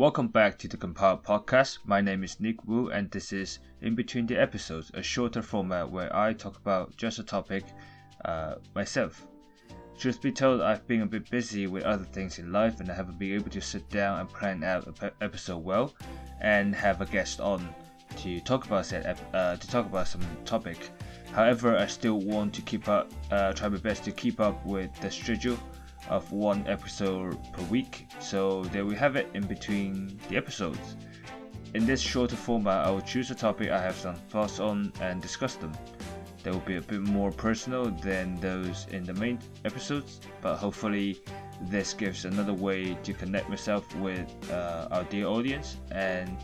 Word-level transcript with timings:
Welcome 0.00 0.28
back 0.28 0.56
to 0.60 0.66
the 0.66 0.78
Compile 0.78 1.18
Podcast. 1.18 1.80
My 1.84 2.00
name 2.00 2.24
is 2.24 2.40
Nick 2.40 2.64
Wu, 2.64 2.88
and 2.88 3.10
this 3.10 3.34
is 3.34 3.58
In 3.82 3.94
Between 3.94 4.26
the 4.26 4.40
Episodes, 4.40 4.90
a 4.94 5.02
shorter 5.02 5.42
format 5.42 5.90
where 5.90 6.16
I 6.16 6.32
talk 6.32 6.56
about 6.56 6.96
just 6.96 7.18
a 7.18 7.22
topic 7.22 7.64
uh, 8.24 8.54
myself. 8.74 9.26
Truth 9.98 10.22
be 10.22 10.32
told, 10.32 10.62
I've 10.62 10.86
been 10.86 11.02
a 11.02 11.06
bit 11.06 11.28
busy 11.28 11.66
with 11.66 11.82
other 11.82 12.06
things 12.06 12.38
in 12.38 12.50
life, 12.50 12.80
and 12.80 12.90
I 12.90 12.94
haven't 12.94 13.18
been 13.18 13.34
able 13.34 13.50
to 13.50 13.60
sit 13.60 13.90
down 13.90 14.20
and 14.20 14.28
plan 14.30 14.64
out 14.64 14.86
an 14.86 15.10
episode 15.20 15.62
well, 15.62 15.92
and 16.40 16.74
have 16.74 17.02
a 17.02 17.04
guest 17.04 17.38
on 17.38 17.68
to 18.22 18.40
talk 18.40 18.64
about 18.64 18.90
ep- 18.94 19.18
uh, 19.34 19.56
to 19.56 19.68
talk 19.68 19.84
about 19.84 20.08
some 20.08 20.22
topic. 20.46 20.78
However, 21.32 21.76
I 21.76 21.86
still 21.86 22.20
want 22.20 22.54
to 22.54 22.62
keep 22.62 22.88
up, 22.88 23.12
uh, 23.30 23.52
try 23.52 23.68
my 23.68 23.76
best 23.76 24.04
to 24.04 24.12
keep 24.12 24.40
up 24.40 24.64
with 24.64 24.98
the 25.02 25.10
schedule 25.10 25.58
of 26.08 26.30
one 26.32 26.64
episode 26.66 27.38
per 27.52 27.62
week. 27.64 28.06
So 28.18 28.64
there 28.64 28.84
we 28.84 28.96
have 28.96 29.16
it 29.16 29.28
in 29.34 29.46
between 29.46 30.18
the 30.28 30.36
episodes. 30.36 30.96
In 31.74 31.86
this 31.86 32.00
shorter 32.00 32.36
format, 32.36 32.86
I 32.86 32.90
will 32.90 33.00
choose 33.00 33.30
a 33.30 33.34
topic 33.34 33.70
I 33.70 33.80
have 33.80 33.94
some 33.94 34.16
thoughts 34.16 34.58
on 34.58 34.92
and 35.00 35.22
discuss 35.22 35.54
them. 35.54 35.72
They 36.42 36.50
will 36.50 36.60
be 36.60 36.76
a 36.76 36.82
bit 36.82 37.00
more 37.00 37.30
personal 37.30 37.90
than 37.90 38.34
those 38.36 38.86
in 38.90 39.04
the 39.04 39.14
main 39.14 39.38
episodes, 39.64 40.20
but 40.40 40.56
hopefully, 40.56 41.20
this 41.62 41.92
gives 41.92 42.24
another 42.24 42.54
way 42.54 42.94
to 43.02 43.12
connect 43.12 43.48
myself 43.48 43.94
with 43.96 44.26
uh, 44.50 44.88
our 44.90 45.04
dear 45.04 45.26
audience, 45.26 45.76
and 45.92 46.34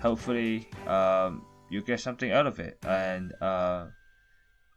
hopefully, 0.00 0.68
um, 0.88 1.46
you 1.70 1.80
get 1.82 2.00
something 2.00 2.32
out 2.32 2.46
of 2.46 2.58
it. 2.58 2.78
And 2.84 3.32
uh, 3.40 3.86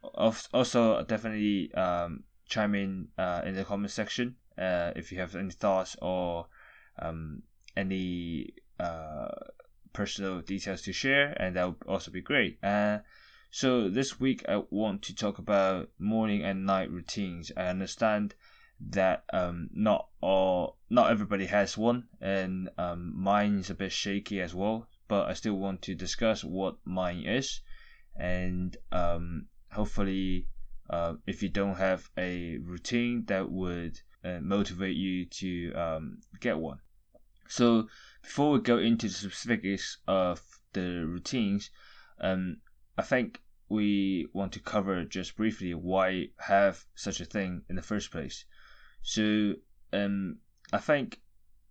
also, 0.04 1.02
definitely 1.04 1.74
um, 1.74 2.22
chime 2.48 2.74
in 2.74 3.08
uh, 3.18 3.42
in 3.44 3.54
the 3.54 3.64
comment 3.64 3.90
section 3.90 4.36
uh, 4.58 4.92
if 4.96 5.12
you 5.12 5.18
have 5.18 5.36
any 5.36 5.50
thoughts 5.50 5.96
or 6.02 6.46
um, 6.98 7.42
any 7.76 8.54
uh, 8.80 9.28
personal 9.92 10.40
details 10.40 10.82
to 10.82 10.92
share, 10.92 11.32
and 11.40 11.56
that 11.56 11.66
would 11.66 11.82
also 11.86 12.10
be 12.10 12.20
great. 12.20 12.58
Uh, 12.62 12.98
so 13.50 13.88
this 13.88 14.20
week 14.20 14.44
I 14.48 14.62
want 14.70 15.02
to 15.02 15.14
talk 15.14 15.38
about 15.38 15.90
morning 15.98 16.44
and 16.44 16.66
night 16.66 16.90
routines. 16.90 17.52
I 17.56 17.66
understand 17.66 18.34
that 18.90 19.24
um, 19.32 19.70
not 19.72 20.08
all, 20.20 20.76
not 20.90 21.10
everybody 21.10 21.46
has 21.46 21.76
one, 21.76 22.08
and 22.20 22.68
um, 22.78 23.26
a 23.26 23.74
bit 23.74 23.92
shaky 23.92 24.40
as 24.40 24.54
well. 24.54 24.88
But 25.08 25.28
I 25.28 25.32
still 25.34 25.54
want 25.54 25.82
to 25.82 25.94
discuss 25.94 26.44
what 26.44 26.76
mine 26.84 27.24
is, 27.24 27.62
and 28.14 28.76
um, 28.92 29.46
hopefully 29.72 30.46
uh, 30.90 31.14
if 31.26 31.42
you 31.42 31.48
don't 31.48 31.76
have 31.76 32.10
a 32.16 32.58
routine 32.58 33.24
that 33.26 33.50
would 33.50 34.00
uh, 34.24 34.38
motivate 34.40 34.96
you 34.96 35.26
to 35.26 35.72
um, 35.74 36.18
get 36.40 36.58
one. 36.58 36.78
So 37.48 37.88
before 38.22 38.52
we 38.52 38.60
go 38.60 38.78
into 38.78 39.08
the 39.08 39.14
specifics 39.14 39.98
of 40.06 40.42
the 40.72 41.06
routines, 41.06 41.70
um, 42.20 42.58
I 42.96 43.02
think 43.02 43.40
we 43.68 44.28
want 44.32 44.52
to 44.52 44.60
cover 44.60 45.04
just 45.04 45.36
briefly 45.36 45.74
why 45.74 46.28
have 46.38 46.84
such 46.94 47.20
a 47.20 47.24
thing 47.24 47.62
in 47.68 47.76
the 47.76 47.82
first 47.82 48.10
place. 48.10 48.44
So 49.02 49.54
um, 49.92 50.38
I 50.72 50.78
think 50.78 51.20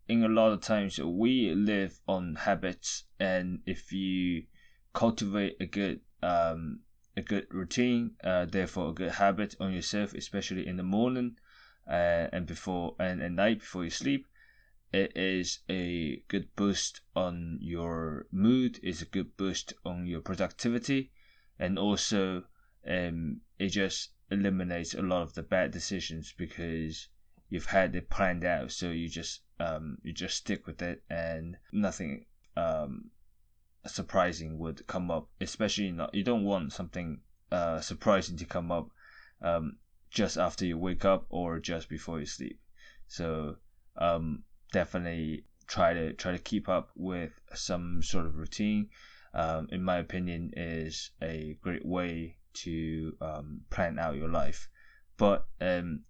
in 0.08 0.24
a 0.24 0.28
lot 0.28 0.52
of 0.52 0.62
times 0.62 1.00
we 1.00 1.54
live 1.54 2.00
on 2.08 2.36
habits, 2.36 3.04
and 3.20 3.60
if 3.66 3.92
you 3.92 4.44
cultivate 4.94 5.58
a 5.60 5.66
good 5.66 6.00
um, 6.24 6.80
a 7.18 7.22
good 7.24 7.48
routine, 7.50 8.12
uh, 8.24 8.46
therefore 8.46 8.90
a 8.90 8.94
good 8.94 9.14
habit 9.14 9.56
on 9.60 9.74
yourself, 9.74 10.14
especially 10.14 10.68
in 10.68 10.78
the 10.78 10.84
morning 10.84 11.36
uh, 11.90 12.28
and 12.32 12.46
before 12.46 12.96
and 13.00 13.22
at 13.24 13.32
night 13.32 13.60
before 13.60 13.84
you 13.84 13.90
sleep. 13.90 14.28
It 14.94 15.18
is 15.18 15.60
a 15.68 16.22
good 16.28 16.56
boost 16.56 17.02
on 17.16 17.58
your 17.60 18.28
mood. 18.32 18.80
It's 18.84 19.02
a 19.02 19.06
good 19.06 19.36
boost 19.36 19.74
on 19.84 20.06
your 20.06 20.22
productivity, 20.22 21.12
and 21.60 21.78
also 21.78 22.44
um, 22.88 23.42
it 23.60 23.70
just 23.70 24.12
eliminates 24.30 24.94
a 24.94 25.02
lot 25.02 25.24
of 25.24 25.34
the 25.34 25.44
bad 25.44 25.72
decisions 25.72 26.34
because 26.38 27.10
you've 27.50 27.66
had 27.66 27.96
it 27.96 28.10
planned 28.10 28.46
out. 28.46 28.72
So 28.72 28.92
you 28.92 29.10
just 29.10 29.42
um, 29.60 29.98
you 30.04 30.14
just 30.14 30.38
stick 30.38 30.68
with 30.68 30.82
it, 30.82 31.04
and 31.10 31.58
nothing 31.74 32.26
um, 32.56 33.10
surprising 33.88 34.58
would 34.60 34.86
come 34.88 35.10
up. 35.12 35.30
Especially 35.42 35.92
not 35.92 36.14
you 36.14 36.24
don't 36.24 36.44
want 36.44 36.74
something 36.74 37.22
uh, 37.52 37.80
surprising 37.80 38.38
to 38.38 38.46
come 38.46 38.72
up 38.72 38.90
um, 39.42 39.78
just 40.10 40.38
after 40.38 40.66
you 40.66 40.78
wake 40.78 41.06
up 41.06 41.26
or 41.30 41.60
just 41.60 41.90
before 41.90 42.20
you 42.20 42.26
sleep. 42.26 42.60
So 43.08 43.56
um, 43.98 44.44
definitely 44.72 45.46
try 45.68 45.94
to 45.94 46.14
try 46.14 46.32
to 46.32 46.40
keep 46.40 46.70
up 46.70 46.90
with 46.96 47.32
some 47.54 48.02
sort 48.02 48.26
of 48.26 48.36
routine. 48.36 48.90
Um, 49.34 49.68
in 49.72 49.84
my 49.84 49.98
opinion, 49.98 50.52
is 50.56 51.12
a 51.22 51.58
great 51.62 51.86
way 51.86 52.38
to 52.64 53.16
um, 53.22 53.62
plan 53.70 54.00
out 54.00 54.16
your 54.16 54.30
life. 54.30 54.70
But 55.18 55.46
um, 55.62 56.04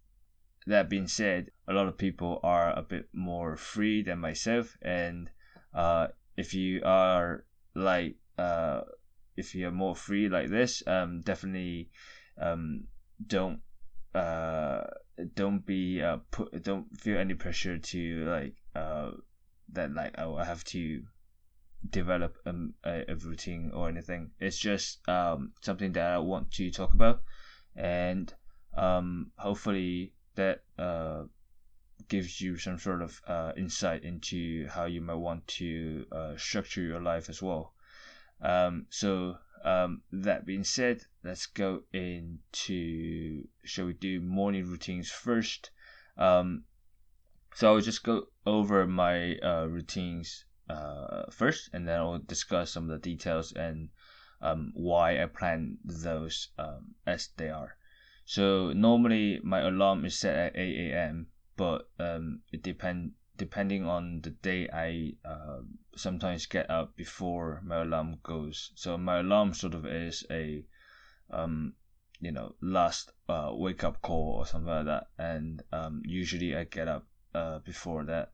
that 0.66 0.89
being 0.89 1.07
said, 1.07 1.51
a 1.67 1.73
lot 1.73 1.87
of 1.87 1.97
people 1.97 2.39
are 2.43 2.77
a 2.77 2.81
bit 2.81 3.09
more 3.13 3.57
free 3.57 4.03
than 4.03 4.19
myself, 4.19 4.77
and 4.81 5.29
uh, 5.73 6.07
if 6.37 6.53
you 6.53 6.81
are 6.85 7.43
like 7.77 8.15
uh, 8.38 8.81
if 9.35 9.55
you're 9.55 9.71
more 9.71 9.95
free 9.95 10.29
like 10.29 10.49
this, 10.49 10.83
um, 10.88 11.21
definitely 11.21 11.89
um, 12.41 12.85
don't 13.25 13.59
uh, 14.13 14.81
don't 15.35 15.65
be 15.65 16.01
uh, 16.01 16.17
put 16.31 16.63
don't 16.63 16.85
feel 16.99 17.17
any 17.17 17.35
pressure 17.35 17.77
to 17.77 18.25
like 18.25 18.55
uh, 18.75 19.11
that 19.73 19.93
like 19.93 20.16
oh 20.17 20.35
I 20.35 20.45
have 20.45 20.63
to 20.66 21.03
develop 21.89 22.37
a, 22.45 22.53
a 23.07 23.16
routine 23.16 23.71
or 23.73 23.87
anything. 23.87 24.31
It's 24.39 24.57
just 24.57 25.07
um, 25.07 25.53
something 25.61 25.91
that 25.93 26.11
I 26.13 26.17
want 26.17 26.51
to 26.53 26.71
talk 26.71 26.93
about, 26.93 27.21
and 27.75 28.33
um, 28.75 29.31
hopefully 29.37 30.13
that 30.35 30.63
uh, 30.77 31.23
gives 32.07 32.41
you 32.41 32.57
some 32.57 32.78
sort 32.78 33.01
of 33.01 33.22
uh, 33.28 33.51
insight 33.57 34.03
into 34.03 34.68
how 34.68 34.85
you 34.85 35.01
might 35.01 35.16
want 35.16 35.45
to 35.47 36.06
uh, 36.12 36.38
structure 36.38 36.81
your 36.81 37.01
life 37.01 37.29
as 37.29 37.41
well. 37.41 37.73
Um, 38.41 38.85
so 38.90 39.38
um, 39.63 40.01
that 40.12 40.46
being 40.46 40.63
said, 40.63 41.01
let's 41.23 41.46
go 41.46 41.84
into 41.94 43.47
shall 43.63 43.85
we 43.85 43.94
do 43.94 44.22
morning 44.22 44.66
routines 44.66 45.09
first? 45.12 45.72
Um, 46.17 46.63
so 47.53 47.73
I'll 47.73 47.81
just 47.81 48.03
go 48.03 48.28
over 48.46 48.85
my 48.85 49.38
uh, 49.38 49.66
routines 49.66 50.46
uh, 50.69 51.23
first, 51.31 51.69
and 51.73 51.88
then 51.88 52.00
I'll 52.00 52.19
discuss 52.19 52.72
some 52.72 52.84
of 52.84 52.90
the 52.90 53.09
details 53.09 53.51
and 53.53 53.90
um, 54.41 54.72
why 54.75 55.22
I 55.22 55.25
plan 55.25 55.78
those 55.84 56.50
um, 56.59 56.96
as 57.06 57.29
they 57.38 57.50
are. 57.50 57.78
So 58.25 58.73
normally 58.73 59.40
my 59.44 59.62
alarm 59.62 60.06
is 60.06 60.19
set 60.19 60.35
at 60.35 60.56
8 60.56 60.91
a.m., 60.91 61.28
but 61.57 61.90
um, 62.00 62.40
it 62.53 62.63
depend 62.63 63.12
depending 63.38 63.85
on 63.85 64.22
the 64.22 64.31
day, 64.31 64.68
I 64.73 65.13
uh, 65.23 65.59
sometimes 65.95 66.47
get 66.47 66.69
up 66.69 66.95
before 66.95 67.62
my 67.63 67.81
alarm 67.81 68.18
goes. 68.23 68.72
So 68.75 68.97
my 68.97 69.19
alarm 69.19 69.53
sort 69.53 69.75
of 69.75 69.85
is 69.85 70.25
a, 70.31 70.66
um, 71.29 71.73
you 72.19 72.31
know, 72.31 72.56
last 72.62 73.12
uh, 73.29 73.51
wake 73.51 73.84
up 73.84 74.01
call 74.01 74.38
or 74.40 74.46
something 74.46 74.73
like 74.73 74.85
that. 74.85 75.07
And 75.19 75.62
um, 75.72 76.01
usually 76.03 76.56
I 76.56 76.63
get 76.63 76.88
up 76.88 77.06
uh, 77.35 77.59
before 77.59 78.03
that. 78.06 78.31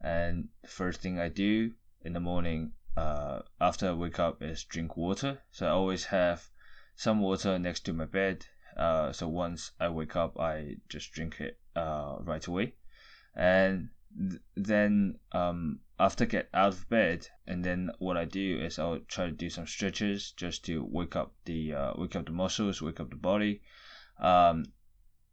And 0.00 0.48
the 0.62 0.68
first 0.68 1.00
thing 1.00 1.18
I 1.18 1.28
do 1.28 1.72
in 2.02 2.12
the 2.12 2.20
morning 2.20 2.72
uh, 2.96 3.40
after 3.60 3.88
I 3.88 3.92
wake 3.92 4.20
up 4.20 4.40
is 4.42 4.64
drink 4.64 4.96
water. 4.96 5.40
So 5.50 5.66
I 5.66 5.70
always 5.70 6.04
have 6.06 6.48
some 6.94 7.20
water 7.20 7.58
next 7.58 7.80
to 7.86 7.92
my 7.92 8.06
bed. 8.06 8.46
Uh, 8.76 9.12
so 9.12 9.28
once 9.28 9.72
I 9.80 9.88
wake 9.88 10.14
up, 10.14 10.38
I 10.38 10.76
just 10.88 11.12
drink 11.12 11.40
it 11.40 11.58
uh, 11.76 12.16
right 12.20 12.46
away. 12.46 12.74
And 13.34 13.88
then 14.56 15.18
um, 15.32 15.80
after 15.98 16.24
get 16.24 16.48
out 16.54 16.72
of 16.72 16.88
bed 16.88 17.26
and 17.46 17.64
then 17.64 17.90
what 17.98 18.16
I 18.16 18.24
do 18.24 18.60
is 18.60 18.78
I'll 18.78 19.00
try 19.08 19.26
to 19.26 19.32
do 19.32 19.50
some 19.50 19.66
stretches 19.66 20.32
just 20.32 20.64
to 20.66 20.84
wake 20.84 21.16
up 21.16 21.34
the 21.44 21.74
uh, 21.74 21.92
wake 21.96 22.14
up 22.14 22.26
the 22.26 22.32
muscles 22.32 22.80
wake 22.80 23.00
up 23.00 23.10
the 23.10 23.16
body. 23.16 23.62
Um, 24.20 24.66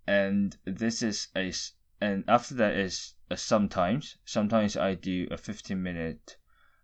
and 0.08 0.58
this 0.66 1.04
is 1.04 1.28
a 1.36 1.54
and 2.00 2.24
after 2.28 2.56
that 2.56 2.76
is 2.76 3.14
uh, 3.30 3.36
sometimes 3.36 4.18
sometimes 4.26 4.76
I 4.76 4.96
do 4.96 5.28
a 5.30 5.38
15 5.38 5.82
minute 5.82 6.38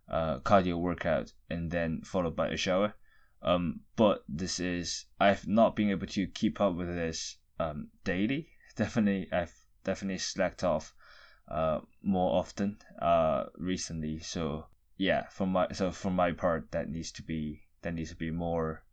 uh, 0.07 0.39
cardio 0.39 0.77
workout 0.79 1.33
and 1.49 1.71
then 1.71 2.01
followed 2.01 2.35
by 2.35 2.49
a 2.49 2.57
shower. 2.57 2.93
Um, 3.41 3.81
but 3.95 4.23
this 4.29 4.59
is 4.59 5.05
I've 5.19 5.47
not 5.47 5.75
been 5.75 5.89
able 5.89 6.07
to 6.07 6.27
keep 6.27 6.61
up 6.61 6.75
with 6.75 6.89
this 6.89 7.37
um, 7.59 7.89
daily 8.03 8.49
definitely 8.77 9.27
I've 9.31 9.53
definitely 9.83 10.19
slacked 10.19 10.63
off 10.63 10.93
uh, 11.49 11.79
more 12.01 12.39
often 12.39 12.77
uh, 13.01 13.45
recently. 13.57 14.19
So 14.19 14.67
yeah, 14.97 15.27
from 15.27 15.51
my 15.51 15.67
so 15.73 15.91
from 15.91 16.15
my 16.15 16.31
part, 16.31 16.71
that 16.71 16.89
needs 16.89 17.11
to 17.13 17.23
be 17.23 17.61
that 17.81 17.93
needs 17.93 18.11
to 18.11 18.15
be 18.15 18.31
more 18.31 18.83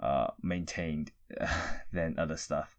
uh, 0.00 0.28
maintained 0.42 1.10
than 1.92 2.18
other 2.18 2.36
stuff. 2.36 2.76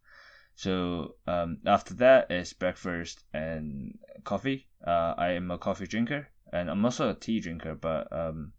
So 0.56 1.16
um, 1.26 1.60
after 1.66 1.94
that 1.96 2.32
is 2.32 2.54
breakfast 2.54 3.24
and 3.34 3.98
coffee. 4.24 4.68
Uh, 4.86 5.14
I 5.18 5.32
am 5.32 5.52
a 5.52 5.58
coffee 5.58 5.88
drinker. 5.88 6.28
and 6.52 6.70
I'm 6.70 6.84
also 6.84 7.10
a 7.10 7.14
tea 7.14 7.40
drinker, 7.40 7.76
but 7.76 8.12
um, 8.12 8.54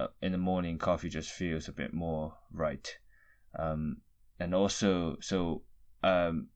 uh, 0.00 0.08
in 0.20 0.32
the 0.32 0.38
morning 0.38 0.78
coffee 0.78 1.08
just 1.08 1.30
feels 1.30 1.68
a 1.68 1.72
bit 1.72 1.94
more 1.94 2.34
right. 2.52 2.88
Um, 3.58 3.98
and 4.40 4.54
also, 4.54 5.16
so 5.20 5.62
um, 6.02 6.48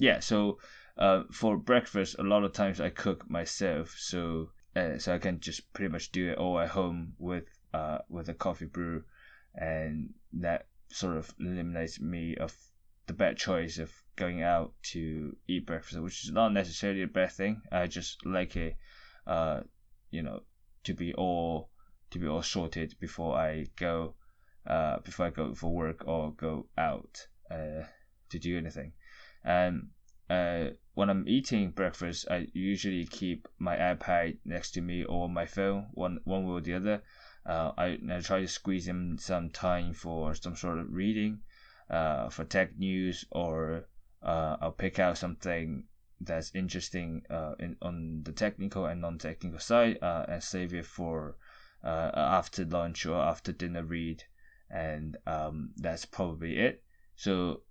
yeah, 0.00 0.18
so 0.20 0.58
uh, 0.96 1.24
for 1.30 1.58
breakfast, 1.58 2.16
a 2.18 2.22
lot 2.22 2.42
of 2.42 2.54
times 2.54 2.80
I 2.80 2.88
cook 2.88 3.28
myself, 3.30 3.94
so 3.98 4.50
uh, 4.74 4.98
so 4.98 5.14
I 5.14 5.18
can 5.18 5.40
just 5.40 5.72
pretty 5.74 5.92
much 5.92 6.10
do 6.10 6.30
it 6.30 6.38
all 6.38 6.58
at 6.58 6.70
home 6.70 7.12
with 7.18 7.44
uh 7.74 7.98
with 8.08 8.28
a 8.30 8.34
coffee 8.34 8.64
brew, 8.64 9.04
and 9.54 10.14
that 10.32 10.66
sort 10.88 11.18
of 11.18 11.32
eliminates 11.38 12.00
me 12.00 12.34
of 12.36 12.56
the 13.06 13.12
bad 13.12 13.36
choice 13.36 13.78
of 13.78 13.92
going 14.16 14.42
out 14.42 14.72
to 14.82 15.36
eat 15.46 15.66
breakfast, 15.66 16.00
which 16.00 16.24
is 16.24 16.32
not 16.32 16.52
necessarily 16.52 17.02
a 17.02 17.06
bad 17.06 17.32
thing. 17.32 17.60
I 17.70 17.86
just 17.86 18.24
like 18.24 18.56
it, 18.56 18.76
uh, 19.26 19.60
you 20.10 20.22
know, 20.22 20.40
to 20.84 20.94
be 20.94 21.12
all 21.12 21.68
to 22.10 22.18
be 22.18 22.26
all 22.26 22.42
sorted 22.42 22.94
before 23.00 23.36
I 23.36 23.66
go, 23.76 24.14
uh, 24.66 25.00
before 25.00 25.26
I 25.26 25.30
go 25.30 25.54
for 25.54 25.70
work 25.70 26.04
or 26.06 26.32
go 26.32 26.68
out, 26.78 27.26
uh, 27.50 27.84
to 28.30 28.38
do 28.38 28.56
anything. 28.56 28.92
And 29.44 29.88
uh, 30.28 30.70
when 30.94 31.10
I'm 31.10 31.26
eating 31.26 31.70
breakfast, 31.70 32.26
I 32.30 32.48
usually 32.52 33.06
keep 33.06 33.48
my 33.58 33.76
iPad 33.76 34.38
next 34.44 34.72
to 34.72 34.80
me 34.80 35.04
or 35.04 35.28
my 35.28 35.46
phone, 35.46 35.88
one 35.92 36.20
one 36.24 36.44
way 36.44 36.52
or 36.52 36.60
the 36.60 36.74
other. 36.74 37.02
Uh, 37.46 37.72
I, 37.76 37.98
I 38.10 38.20
try 38.20 38.40
to 38.40 38.48
squeeze 38.48 38.86
in 38.86 39.16
some 39.18 39.50
time 39.50 39.94
for 39.94 40.34
some 40.34 40.56
sort 40.56 40.78
of 40.78 40.92
reading, 40.92 41.40
uh, 41.88 42.28
for 42.28 42.44
tech 42.44 42.78
news, 42.78 43.24
or 43.30 43.88
uh, 44.22 44.56
I'll 44.60 44.72
pick 44.72 44.98
out 44.98 45.18
something 45.18 45.84
that's 46.20 46.54
interesting 46.54 47.22
uh, 47.30 47.54
in 47.58 47.76
on 47.80 48.22
the 48.24 48.32
technical 48.32 48.84
and 48.84 49.00
non-technical 49.00 49.58
side 49.58 49.98
uh, 50.02 50.26
and 50.28 50.42
save 50.42 50.74
it 50.74 50.84
for 50.84 51.36
uh, 51.82 52.10
after 52.14 52.64
lunch 52.66 53.06
or 53.06 53.16
after 53.16 53.52
dinner 53.52 53.84
read, 53.84 54.22
and 54.70 55.16
um, 55.26 55.70
that's 55.76 56.04
probably 56.04 56.58
it. 56.58 56.82
So 57.16 57.62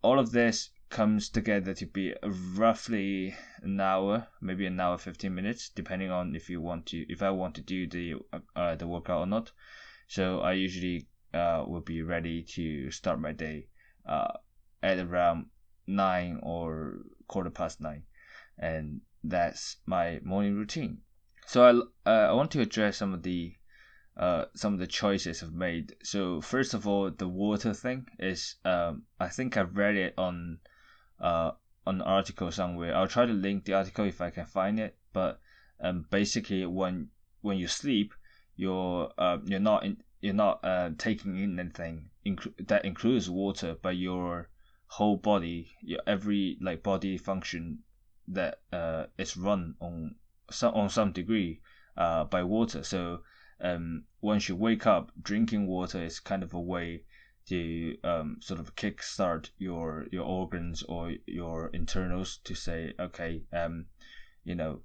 all 0.00 0.20
of 0.20 0.30
this 0.30 0.70
comes 0.92 1.30
together 1.30 1.74
to 1.74 1.86
be 1.86 2.14
roughly 2.54 3.34
an 3.62 3.80
hour, 3.80 4.28
maybe 4.40 4.66
an 4.66 4.78
hour 4.78 4.98
fifteen 4.98 5.34
minutes, 5.34 5.70
depending 5.74 6.10
on 6.10 6.36
if 6.36 6.50
you 6.50 6.60
want 6.60 6.86
to, 6.86 6.98
if 7.12 7.22
I 7.22 7.30
want 7.30 7.54
to 7.54 7.62
do 7.62 7.88
the 7.88 8.14
uh, 8.54 8.76
the 8.76 8.86
workout 8.86 9.20
or 9.20 9.26
not. 9.26 9.50
So 10.06 10.40
I 10.40 10.52
usually 10.52 11.08
uh, 11.32 11.64
will 11.66 11.80
be 11.80 12.02
ready 12.02 12.42
to 12.54 12.90
start 12.90 13.18
my 13.18 13.32
day 13.32 13.68
uh, 14.06 14.32
at 14.82 14.98
around 14.98 15.46
nine 15.86 16.38
or 16.42 16.98
quarter 17.26 17.50
past 17.50 17.80
nine, 17.80 18.02
and 18.58 19.00
that's 19.24 19.78
my 19.86 20.20
morning 20.22 20.54
routine. 20.54 20.98
So 21.46 21.64
I 21.64 22.10
uh, 22.10 22.28
I 22.30 22.32
want 22.32 22.50
to 22.52 22.60
address 22.60 22.98
some 22.98 23.14
of 23.14 23.22
the 23.22 23.54
uh, 24.16 24.44
some 24.54 24.74
of 24.74 24.78
the 24.78 24.86
choices 24.86 25.42
I've 25.42 25.54
made. 25.54 25.96
So 26.02 26.42
first 26.42 26.74
of 26.74 26.86
all, 26.86 27.10
the 27.10 27.28
water 27.28 27.72
thing 27.72 28.06
is 28.18 28.56
um, 28.64 29.04
I 29.18 29.28
think 29.28 29.56
I've 29.56 29.76
read 29.76 29.96
it 29.96 30.14
on 30.18 30.58
uh, 31.22 31.52
an 31.86 32.02
article 32.02 32.50
somewhere. 32.50 32.94
I'll 32.94 33.08
try 33.08 33.26
to 33.26 33.32
link 33.32 33.64
the 33.64 33.74
article 33.74 34.04
if 34.04 34.20
I 34.20 34.30
can 34.30 34.44
find 34.44 34.78
it. 34.78 34.96
But 35.12 35.40
um, 35.80 36.06
basically, 36.10 36.66
when 36.66 37.08
when 37.40 37.58
you 37.58 37.68
sleep, 37.68 38.12
you're 38.56 39.10
uh, 39.16 39.38
you're 39.44 39.60
not 39.60 39.84
in, 39.84 40.02
you're 40.20 40.34
not 40.34 40.60
uh, 40.64 40.90
taking 40.98 41.38
in 41.38 41.58
anything 41.58 42.10
inc- 42.26 42.66
that 42.66 42.84
includes 42.84 43.30
water, 43.30 43.76
but 43.80 43.96
your 43.96 44.48
whole 44.86 45.16
body, 45.16 45.72
your 45.80 46.00
every 46.06 46.58
like 46.60 46.82
body 46.82 47.16
function 47.16 47.78
that 48.28 48.60
uh, 48.72 49.06
is 49.18 49.36
run 49.36 49.74
on 49.80 50.14
some 50.50 50.74
on 50.74 50.88
some 50.88 51.12
degree 51.12 51.60
uh, 51.96 52.24
by 52.24 52.42
water. 52.42 52.82
So 52.82 53.20
um, 53.60 54.04
once 54.20 54.48
you 54.48 54.56
wake 54.56 54.86
up, 54.86 55.12
drinking 55.20 55.66
water 55.66 56.02
is 56.02 56.20
kind 56.20 56.42
of 56.42 56.54
a 56.54 56.60
way 56.60 57.04
to 57.48 57.96
um, 58.04 58.36
sort 58.40 58.60
of 58.60 58.74
kickstart 58.76 59.50
your 59.58 60.06
your 60.10 60.24
organs 60.24 60.82
or 60.88 61.12
your 61.26 61.68
internals 61.68 62.38
to 62.44 62.54
say, 62.54 62.92
okay, 62.98 63.42
um, 63.52 63.86
you 64.44 64.54
know, 64.54 64.80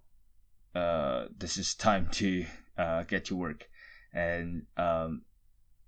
uh, 0.76 1.26
this 1.38 1.58
is 1.58 1.76
time 1.76 2.08
to 2.12 2.46
uh, 2.78 3.04
get 3.04 3.26
to 3.26 3.36
work, 3.36 3.70
and 4.14 4.64
um, 4.78 5.22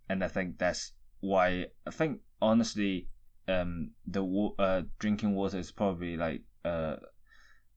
and 0.07 0.23
I 0.23 0.27
think 0.27 0.57
that's 0.57 0.93
why 1.21 1.67
I 1.87 1.91
think 1.91 2.21
honestly, 2.41 3.09
um, 3.47 3.91
the 4.05 4.23
uh, 4.59 4.83
drinking 4.99 5.35
water 5.35 5.57
is 5.57 5.71
probably 5.71 6.17
like 6.17 6.41
uh, 6.63 6.97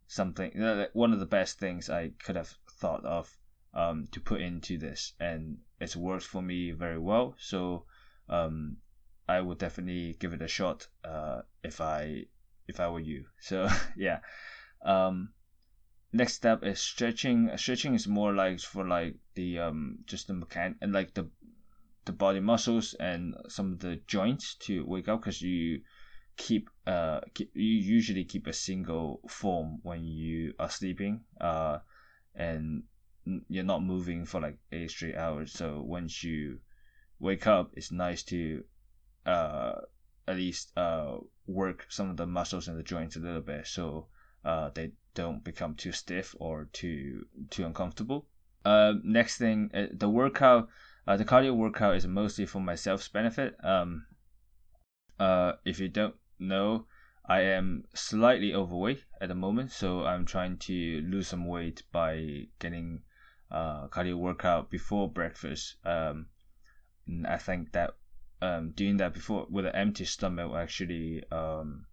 something 0.06 0.52
one 0.92 1.12
of 1.12 1.20
the 1.20 1.26
best 1.26 1.58
things 1.58 1.88
I 1.88 2.12
could 2.22 2.36
have 2.36 2.54
thought 2.78 3.04
of 3.04 3.34
um, 3.74 4.08
to 4.12 4.20
put 4.20 4.40
into 4.40 4.78
this, 4.78 5.14
and 5.18 5.58
it's 5.80 5.96
worked 5.96 6.26
for 6.26 6.42
me 6.42 6.72
very 6.72 6.98
well. 6.98 7.34
So 7.38 7.86
um, 8.28 8.76
I 9.28 9.40
would 9.40 9.58
definitely 9.58 10.16
give 10.18 10.32
it 10.32 10.42
a 10.42 10.48
shot 10.48 10.88
uh, 11.04 11.42
if 11.62 11.80
I 11.80 12.24
if 12.68 12.80
I 12.80 12.88
were 12.88 13.00
you. 13.00 13.26
So 13.40 13.68
yeah. 13.96 14.20
Um, 14.84 15.30
next 16.12 16.34
step 16.34 16.64
is 16.64 16.80
stretching. 16.80 17.50
Stretching 17.56 17.94
is 17.94 18.06
more 18.08 18.32
like 18.32 18.60
for 18.60 18.86
like 18.86 19.16
the 19.34 19.58
um 19.60 19.98
just 20.06 20.28
the 20.28 20.34
mechan 20.34 20.76
and 20.80 20.92
like 20.92 21.14
the 21.14 21.28
the 22.04 22.12
body 22.12 22.40
muscles 22.40 22.94
and 22.98 23.34
some 23.48 23.72
of 23.72 23.78
the 23.80 24.00
joints 24.06 24.56
to 24.56 24.84
wake 24.86 25.08
up 25.08 25.20
because 25.20 25.40
you 25.40 25.80
keep 26.36 26.68
uh 26.86 27.20
keep, 27.34 27.50
you 27.54 27.64
usually 27.96 28.24
keep 28.24 28.46
a 28.46 28.52
single 28.52 29.20
form 29.28 29.78
when 29.82 30.04
you 30.04 30.52
are 30.58 30.70
sleeping 30.70 31.20
uh 31.40 31.78
and 32.34 32.82
you're 33.48 33.64
not 33.64 33.82
moving 33.82 34.24
for 34.24 34.40
like 34.40 34.58
eight 34.72 34.90
straight 34.90 35.16
hours 35.16 35.52
so 35.52 35.80
once 35.82 36.24
you 36.24 36.58
wake 37.22 37.46
up 37.46 37.70
it's 37.74 37.90
nice 37.90 38.22
to 38.22 38.62
uh, 39.24 39.72
at 40.28 40.36
least 40.36 40.76
uh, 40.76 41.16
work 41.46 41.86
some 41.88 42.10
of 42.10 42.16
the 42.16 42.26
muscles 42.26 42.68
in 42.68 42.76
the 42.76 42.82
joints 42.82 43.16
a 43.16 43.20
little 43.20 43.40
bit 43.40 43.66
so 43.66 44.06
uh, 44.44 44.70
they 44.74 44.92
don't 45.14 45.44
become 45.44 45.74
too 45.74 45.92
stiff 45.92 46.34
or 46.38 46.68
too 46.72 47.26
too 47.50 47.64
uncomfortable. 47.64 48.26
Uh, 48.64 48.94
next 49.02 49.38
thing, 49.38 49.70
uh, 49.74 49.86
the 49.92 50.08
workout, 50.08 50.68
uh, 51.06 51.16
the 51.16 51.24
cardio 51.24 51.54
workout 51.54 51.96
is 51.96 52.06
mostly 52.06 52.46
for 52.46 52.60
my 52.60 52.74
self's 52.74 53.08
benefit. 53.08 53.56
Um, 53.62 54.06
uh, 55.18 55.52
if 55.64 55.80
you 55.80 55.88
don't 55.88 56.14
know, 56.38 56.86
I 57.28 57.40
am 57.42 57.84
slightly 57.94 58.54
overweight 58.54 59.04
at 59.20 59.28
the 59.28 59.34
moment, 59.34 59.72
so 59.72 60.04
I'm 60.04 60.24
trying 60.24 60.58
to 60.58 61.00
lose 61.02 61.28
some 61.28 61.46
weight 61.46 61.82
by 61.92 62.46
getting 62.58 63.02
uh, 63.50 63.88
cardio 63.88 64.16
workout 64.16 64.70
before 64.70 65.10
breakfast. 65.10 65.76
Um, 65.84 66.26
I 67.26 67.36
think 67.36 67.72
that 67.72 67.94
um, 68.40 68.70
doing 68.70 68.96
that 68.98 69.14
before 69.14 69.46
with 69.50 69.66
an 69.66 69.74
empty 69.74 70.04
stomach 70.04 70.48
will 70.48 70.58
actually 70.58 71.22
um, 71.30 71.86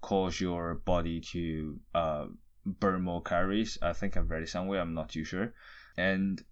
cause 0.00 0.40
your 0.40 0.74
body 0.74 1.20
to 1.20 1.80
uh, 1.94 2.26
burn 2.66 3.02
more 3.02 3.22
calories. 3.22 3.78
I 3.80 3.92
think 3.92 4.16
I've 4.16 4.30
read 4.30 4.42
it 4.42 4.48
somewhere. 4.48 4.80
I'm 4.80 4.94
not 4.94 5.10
too 5.10 5.24
sure. 5.24 5.52
And 5.96 6.42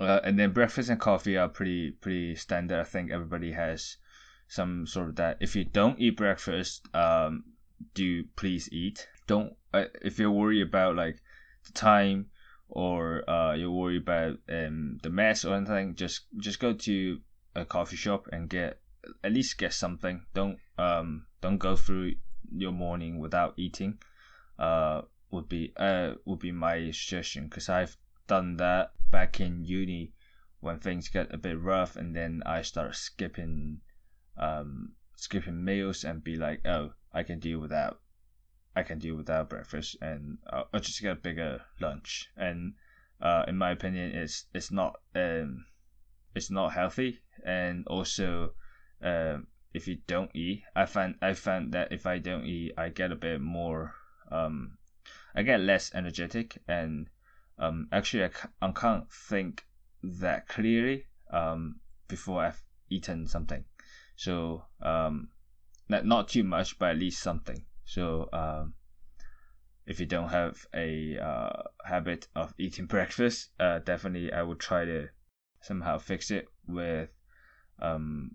uh, 0.00 0.20
and 0.24 0.38
then 0.38 0.52
breakfast 0.52 0.90
and 0.90 1.00
coffee 1.00 1.36
are 1.36 1.48
pretty 1.48 1.92
pretty 1.92 2.34
standard. 2.36 2.80
I 2.80 2.84
think 2.84 3.10
everybody 3.10 3.52
has 3.52 3.96
some 4.48 4.86
sort 4.86 5.08
of 5.10 5.16
that. 5.16 5.38
If 5.40 5.54
you 5.56 5.64
don't 5.64 5.98
eat 6.00 6.16
breakfast, 6.16 6.88
um, 6.94 7.44
do 7.94 8.24
please 8.36 8.68
eat. 8.72 9.06
Don't 9.26 9.54
uh, 9.72 9.84
if 10.02 10.18
you're 10.18 10.30
worried 10.30 10.62
about 10.62 10.96
like 10.96 11.20
the 11.66 11.72
time 11.72 12.26
or 12.68 13.28
uh, 13.28 13.54
you're 13.54 13.70
worried 13.70 14.02
about 14.02 14.36
um, 14.48 14.98
the 15.02 15.10
mess 15.10 15.44
or 15.44 15.54
anything, 15.54 15.94
just 15.94 16.22
just 16.38 16.60
go 16.60 16.72
to 16.72 17.20
a 17.60 17.64
coffee 17.66 17.96
shop 17.96 18.28
and 18.32 18.48
get 18.48 18.80
at 19.22 19.32
least 19.32 19.58
get 19.58 19.72
something. 19.72 20.22
Don't 20.34 20.58
um 20.78 21.26
don't 21.40 21.58
go 21.58 21.76
through 21.76 22.14
your 22.50 22.72
morning 22.72 23.18
without 23.18 23.54
eating. 23.56 23.98
Uh, 24.58 25.02
would 25.30 25.48
be 25.48 25.72
uh 25.76 26.14
would 26.24 26.38
be 26.38 26.52
my 26.52 26.90
suggestion 26.90 27.44
because 27.48 27.68
I've 27.68 27.96
done 28.26 28.56
that 28.56 28.92
back 29.10 29.40
in 29.40 29.64
uni 29.64 30.12
when 30.60 30.78
things 30.78 31.08
get 31.08 31.32
a 31.32 31.38
bit 31.38 31.60
rough, 31.60 31.96
and 31.96 32.14
then 32.16 32.42
I 32.44 32.62
start 32.62 32.96
skipping 32.96 33.80
um 34.36 34.92
skipping 35.16 35.64
meals 35.64 36.04
and 36.04 36.22
be 36.22 36.36
like, 36.36 36.66
oh, 36.66 36.92
I 37.12 37.22
can 37.22 37.38
deal 37.38 37.58
without. 37.58 38.00
I 38.76 38.82
can 38.84 38.98
deal 38.98 39.16
without 39.16 39.50
breakfast, 39.50 39.96
and 40.00 40.38
I'll, 40.50 40.68
I'll 40.72 40.80
just 40.80 41.02
get 41.02 41.12
a 41.12 41.16
bigger 41.16 41.62
lunch. 41.80 42.30
And 42.36 42.74
uh, 43.20 43.44
in 43.48 43.56
my 43.56 43.72
opinion, 43.72 44.14
it's 44.14 44.44
it's 44.54 44.70
not 44.70 45.00
um, 45.14 45.64
it's 46.34 46.50
not 46.50 46.72
healthy, 46.72 47.20
and 47.44 47.86
also 47.86 48.52
um, 49.02 49.46
if 49.74 49.86
you 49.86 49.98
don't 50.06 50.30
eat, 50.34 50.62
I 50.74 50.86
find 50.86 51.16
I 51.22 51.34
find 51.34 51.72
that 51.72 51.92
if 51.92 52.06
I 52.06 52.18
don't 52.18 52.44
eat, 52.44 52.72
I 52.76 52.88
get 52.88 53.12
a 53.12 53.16
bit 53.16 53.40
more, 53.40 53.94
um, 54.30 54.78
I 55.34 55.42
get 55.42 55.60
less 55.60 55.94
energetic, 55.94 56.58
and 56.66 57.08
um, 57.58 57.88
actually 57.92 58.24
I, 58.24 58.30
I 58.62 58.72
can't 58.72 59.10
think 59.12 59.66
that 60.02 60.48
clearly 60.48 61.06
um, 61.32 61.80
before 62.08 62.42
I've 62.42 62.62
eaten 62.88 63.26
something. 63.26 63.64
So 64.16 64.64
um, 64.82 65.28
not 65.88 66.04
not 66.04 66.28
too 66.28 66.44
much, 66.44 66.78
but 66.78 66.90
at 66.90 66.98
least 66.98 67.22
something. 67.22 67.64
So 67.84 68.28
um, 68.32 68.74
if 69.86 70.00
you 70.00 70.06
don't 70.06 70.28
have 70.28 70.66
a 70.74 71.18
uh, 71.18 71.62
habit 71.84 72.28
of 72.34 72.52
eating 72.58 72.86
breakfast, 72.94 73.50
uh, 73.58 73.78
definitely 73.80 74.32
I 74.32 74.42
would 74.42 74.60
try 74.60 74.84
to 74.84 75.08
somehow 75.60 75.98
fix 75.98 76.30
it 76.30 76.46
with 76.66 77.10
um, 77.80 78.32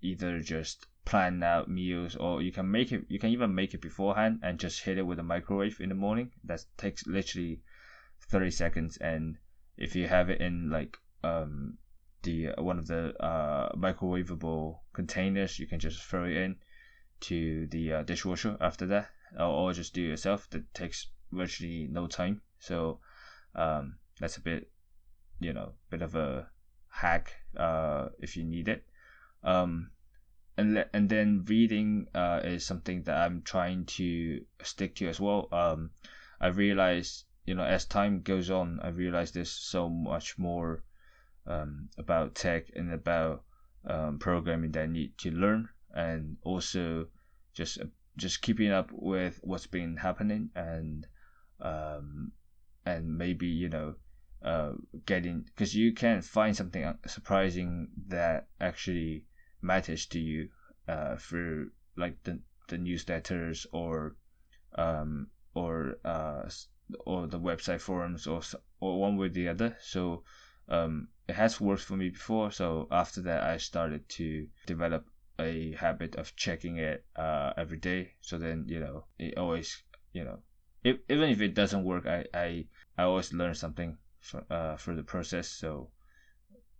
either 0.00 0.40
just 0.40 0.86
plan 1.04 1.42
out 1.42 1.68
meals 1.68 2.14
or 2.16 2.42
you 2.42 2.52
can 2.52 2.70
make 2.70 2.92
it 2.92 3.04
you 3.08 3.18
can 3.18 3.30
even 3.30 3.54
make 3.54 3.74
it 3.74 3.80
beforehand 3.80 4.38
and 4.42 4.60
just 4.60 4.82
hit 4.82 4.98
it 4.98 5.06
with 5.06 5.18
a 5.18 5.22
microwave 5.22 5.80
in 5.80 5.88
the 5.88 5.94
morning. 5.94 6.30
That 6.44 6.64
takes 6.76 7.06
literally 7.06 7.60
30 8.28 8.50
seconds. 8.50 8.96
And 8.98 9.38
if 9.76 9.96
you 9.96 10.06
have 10.06 10.30
it 10.30 10.40
in 10.40 10.70
like 10.70 10.96
um 11.24 11.78
the 12.22 12.48
uh, 12.50 12.62
one 12.62 12.78
of 12.78 12.86
the 12.86 13.14
uh 13.22 13.74
microwavable 13.74 14.78
containers 14.92 15.58
you 15.58 15.66
can 15.66 15.80
just 15.80 16.00
throw 16.02 16.24
it 16.24 16.36
in 16.36 16.56
to 17.20 17.66
the 17.68 17.92
uh, 17.92 18.02
dishwasher 18.02 18.56
after 18.60 18.86
that 18.86 19.10
or, 19.38 19.46
or 19.46 19.72
just 19.72 19.94
do 19.94 20.04
it 20.04 20.08
yourself. 20.08 20.48
That 20.50 20.72
takes 20.74 21.08
virtually 21.32 21.88
no 21.90 22.06
time. 22.06 22.42
So 22.58 23.00
um 23.54 23.96
that's 24.20 24.36
a 24.36 24.40
bit 24.40 24.70
you 25.40 25.52
know 25.52 25.72
bit 25.90 26.02
of 26.02 26.14
a 26.14 26.48
hack 26.92 27.32
uh 27.56 28.08
if 28.20 28.36
you 28.36 28.44
need 28.44 28.68
it 28.68 28.84
um 29.42 29.90
and 30.56 30.74
le- 30.74 30.86
and 30.92 31.08
then 31.08 31.44
reading 31.48 32.06
uh, 32.14 32.40
is 32.44 32.64
something 32.64 33.02
that 33.04 33.16
I'm 33.16 33.42
trying 33.42 33.84
to 33.96 34.40
stick 34.62 34.94
to 34.96 35.08
as 35.08 35.18
well. 35.18 35.48
Um, 35.52 35.90
I 36.40 36.48
realize 36.48 37.24
you 37.44 37.54
know 37.54 37.64
as 37.64 37.84
time 37.86 38.20
goes 38.20 38.50
on, 38.50 38.78
I 38.82 38.88
realize 38.88 39.30
there's 39.30 39.50
so 39.50 39.88
much 39.88 40.38
more 40.38 40.82
um, 41.46 41.88
about 41.98 42.34
tech 42.34 42.70
and 42.76 42.92
about 42.92 43.42
um, 43.86 44.18
programming 44.18 44.72
that 44.72 44.82
I 44.82 44.86
need 44.86 45.16
to 45.18 45.30
learn, 45.30 45.68
and 45.94 46.36
also 46.42 47.06
just 47.54 47.80
uh, 47.80 47.86
just 48.16 48.42
keeping 48.42 48.70
up 48.70 48.90
with 48.92 49.40
what's 49.42 49.66
been 49.66 49.96
happening 49.96 50.50
and 50.54 51.06
um, 51.60 52.32
and 52.84 53.16
maybe 53.16 53.46
you 53.46 53.68
know 53.68 53.94
uh, 54.44 54.72
getting 55.06 55.42
because 55.42 55.74
you 55.74 55.92
can 55.92 56.20
find 56.22 56.56
something 56.56 56.94
surprising 57.06 57.88
that 58.08 58.48
actually 58.60 59.24
matters 59.60 60.06
to 60.06 60.18
you 60.18 60.48
uh, 60.88 61.16
through 61.16 61.70
like 61.96 62.22
the 62.24 62.38
the 62.68 62.76
newsletters 62.76 63.66
or 63.72 64.16
um, 64.76 65.28
or 65.54 65.96
uh, 66.04 66.48
or 67.06 67.26
the 67.26 67.38
website 67.38 67.80
forums 67.80 68.26
or 68.26 68.40
or 68.80 69.00
one 69.00 69.16
way 69.16 69.26
or 69.26 69.30
the 69.30 69.48
other. 69.48 69.76
So 69.80 70.24
um, 70.68 71.08
it 71.28 71.34
has 71.34 71.60
worked 71.60 71.82
for 71.82 71.96
me 71.96 72.08
before. 72.08 72.50
So 72.50 72.88
after 72.90 73.20
that, 73.22 73.42
I 73.42 73.56
started 73.58 74.08
to 74.10 74.46
develop 74.66 75.06
a 75.38 75.72
habit 75.72 76.16
of 76.16 76.34
checking 76.36 76.78
it 76.78 77.04
uh, 77.16 77.52
every 77.56 77.78
day. 77.78 78.12
So 78.20 78.38
then 78.38 78.64
you 78.68 78.80
know 78.80 79.04
it 79.18 79.36
always 79.36 79.82
you 80.12 80.24
know 80.24 80.40
if, 80.84 80.98
even 81.08 81.30
if 81.30 81.40
it 81.40 81.54
doesn't 81.54 81.84
work, 81.84 82.06
I 82.06 82.24
I, 82.34 82.66
I 82.98 83.04
always 83.04 83.32
learn 83.32 83.54
something 83.54 83.98
for, 84.22 84.44
uh, 84.50 84.76
for 84.76 84.94
the 84.94 85.02
process. 85.02 85.48
So 85.48 85.90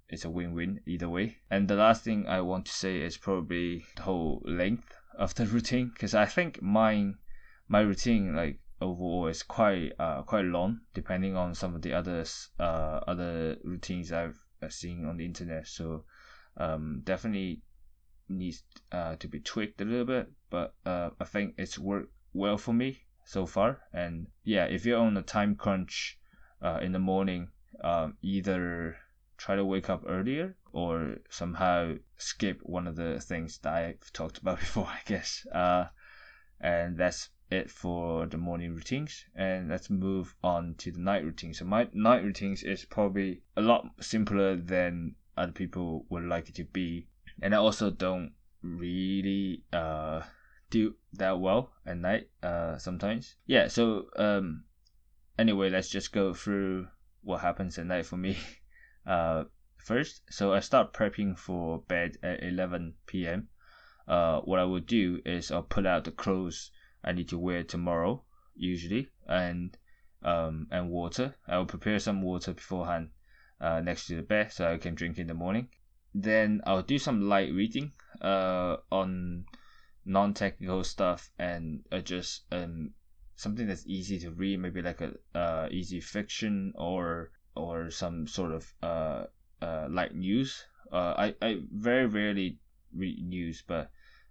it's 0.09 0.25
a 0.25 0.31
win-win 0.31 0.81
either 0.87 1.09
way. 1.09 1.39
And 1.51 1.67
the 1.69 1.75
last 1.75 2.05
thing 2.05 2.27
I 2.27 2.41
want 2.41 2.67
to 2.67 2.73
say 2.73 3.01
is 3.01 3.17
probably 3.17 3.85
the 3.97 4.03
whole 4.03 4.43
length 4.45 4.95
of 5.19 5.35
the 5.35 5.47
routine 5.57 5.91
because 5.93 6.15
I 6.15 6.27
think 6.27 6.63
mine 6.63 7.17
my 7.69 7.81
routine 7.81 8.35
like 8.35 8.61
overall 8.81 9.27
is 9.29 9.43
quite 9.43 9.93
uh 9.99 10.23
quite 10.23 10.45
long 10.45 10.81
depending 10.95 11.37
on 11.37 11.55
some 11.55 11.75
of 11.75 11.83
the 11.83 11.93
others 11.93 12.51
uh 12.59 13.01
other 13.07 13.57
routines 13.65 14.13
I've 14.13 14.39
seen 14.69 15.07
on 15.07 15.17
the 15.17 15.25
internet. 15.25 15.67
So 15.67 16.05
um 16.57 17.01
definitely 17.05 17.63
needs 18.29 18.63
uh 18.91 19.17
to 19.17 19.29
be 19.29 19.41
tweaked 19.41 19.81
a 19.81 19.85
little 19.85 20.07
bit, 20.07 20.31
but 20.51 20.75
uh 20.85 21.11
I 21.19 21.25
think 21.25 21.55
it's 21.59 21.79
worked 21.79 22.13
well 22.33 22.59
for 22.59 22.73
me 22.73 23.03
so 23.25 23.47
far. 23.47 23.81
And 23.93 24.27
yeah, 24.45 24.65
if 24.65 24.85
you're 24.85 25.01
on 25.01 25.17
a 25.17 25.23
time 25.23 25.57
crunch 25.57 26.19
uh 26.63 26.79
in 26.83 26.93
the 26.93 26.99
morning, 26.99 27.49
um 27.83 28.17
either 28.23 28.97
try 29.43 29.57
to 29.57 29.65
wake 29.65 29.91
up 29.91 30.05
earlier 30.07 30.55
or 30.73 31.17
somehow 31.29 31.95
skip 32.17 32.61
one 32.63 32.87
of 32.87 32.95
the 32.97 33.19
things 33.21 33.59
that 33.59 33.73
I've 33.73 34.13
talked 34.13 34.39
about 34.39 34.61
before, 34.67 34.87
I 34.87 35.01
guess. 35.05 35.47
Uh, 35.53 35.87
and 36.61 36.97
that's 36.97 37.31
it 37.51 37.71
for 37.71 38.27
the 38.27 38.39
morning 38.39 38.75
routines. 38.75 39.25
And 39.35 39.69
let's 39.69 39.91
move 39.91 40.35
on 40.43 40.77
to 40.79 40.93
the 40.93 41.01
night 41.01 41.25
routine. 41.25 41.55
So 41.55 41.65
my 41.65 41.89
night 41.93 42.23
routines 42.23 42.63
is 42.63 42.85
probably 42.85 43.43
a 43.57 43.61
lot 43.61 43.87
simpler 44.01 44.57
than 44.57 45.17
other 45.37 45.53
people 45.53 46.07
would 46.09 46.25
like 46.25 46.49
it 46.49 46.55
to 46.57 46.65
be. 46.65 47.09
And 47.43 47.55
I 47.55 47.59
also 47.59 47.91
don't 47.91 48.33
really 48.63 49.63
uh, 49.73 50.23
do 50.71 50.95
that 51.15 51.41
well 51.41 51.73
at 51.85 51.99
night 51.99 52.29
uh, 52.43 52.79
sometimes. 52.79 53.35
Yeah, 53.47 53.67
so 53.69 54.07
um, 54.17 54.65
anyway, 55.39 55.71
let's 55.71 55.89
just 55.89 56.13
go 56.13 56.35
through 56.35 56.89
what 57.23 57.41
happens 57.41 57.79
at 57.79 57.87
night 57.87 58.07
for 58.07 58.17
me. 58.17 58.37
uh, 59.07 59.45
first. 59.83 60.23
So 60.31 60.53
I 60.53 60.61
start 60.61 60.93
prepping 60.93 61.37
for 61.37 61.81
bed 61.89 62.17
at 62.23 62.43
11 62.43 62.95
p.m. 63.07 63.49
Uh, 64.07 64.41
what 64.41 64.59
I 64.59 64.65
will 64.65 64.81
do 64.81 65.21
is 65.25 65.51
I'll 65.51 65.63
pull 65.63 65.87
out 65.87 66.05
the 66.05 66.13
clothes 66.13 66.71
I 67.05 67.13
need 67.13 67.29
to 67.31 67.39
wear 67.39 67.65
tomorrow, 67.65 68.23
usually, 68.55 69.09
and 69.27 69.77
um, 70.23 70.69
and 70.71 70.89
water. 70.89 71.35
I 71.49 71.59
will 71.59 71.67
prepare 71.67 71.99
some 71.99 72.23
water 72.23 72.53
beforehand 72.53 73.11
uh, 73.61 73.81
next 73.81 74.07
to 74.07 74.17
the 74.17 74.23
bed 74.23 74.53
so 74.53 74.73
I 74.73 74.79
can 74.79 74.95
drink 74.95 75.19
in 75.19 75.27
the 75.27 75.35
morning. 75.35 75.69
Then 76.15 76.61
I'll 76.65 76.83
do 76.83 76.99
some 76.99 77.29
light 77.29 77.53
reading 77.53 77.93
uh, 78.21 78.77
on 78.91 79.47
non-technical 80.05 80.85
stuff 80.85 81.31
and 81.39 81.85
uh, 81.91 82.01
just 82.01 82.43
um, 82.53 82.91
something 83.37 83.67
that's 83.67 83.87
easy 83.87 84.19
to 84.21 84.31
read, 84.31 84.61
maybe 84.61 84.83
like 84.83 85.01
a 85.01 85.13
uh, 85.35 85.69
easy 85.71 86.01
fiction 86.01 86.73
or 86.77 87.31
or 87.55 87.91
some 87.91 88.27
sort 88.27 88.53
of 88.53 88.75
uh, 88.83 89.25
uh, 89.61 89.87
like 89.91 90.15
news. 90.15 90.65
Uh, 90.93 91.15
I, 91.17 91.35
I 91.41 91.61
very 91.73 92.07
rarely 92.07 92.59
read 92.95 93.25
news, 93.25 93.63
but 93.67 93.91